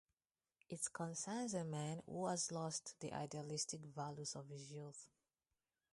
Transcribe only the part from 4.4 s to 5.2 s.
his youth.